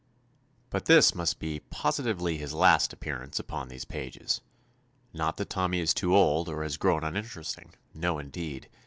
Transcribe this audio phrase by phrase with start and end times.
[0.71, 4.41] But this must be ''positively his last appearance" upon these pages.
[5.13, 7.75] Not that Tommy is too old, or has grown uninteresting.
[7.93, 8.67] No, indeed!